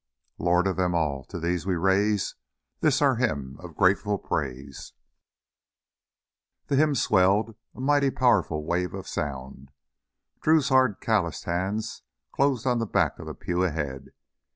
[0.39, 2.33] "Lord of all, to Thee we raise
[2.79, 4.93] This our Hymn of grateful praise."
[6.65, 9.69] The hymn swelled, a mighty, powerful wave of sound.
[10.41, 12.01] Drew's hard, calloused hands
[12.31, 14.07] closed on the back of the pew ahead.